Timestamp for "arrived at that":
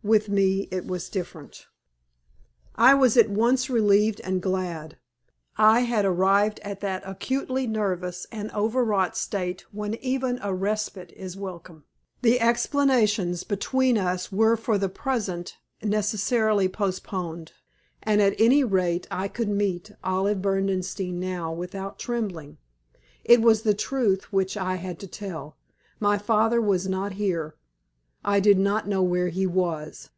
6.06-7.02